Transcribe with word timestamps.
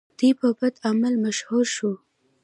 دی 0.17 0.29
په 0.39 0.47
بدعمله 0.59 1.17
مشهور 1.25 1.65
شو. 1.75 1.91